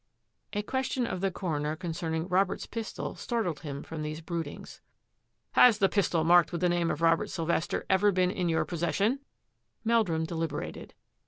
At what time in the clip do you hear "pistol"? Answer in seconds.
2.65-3.13, 5.89-6.23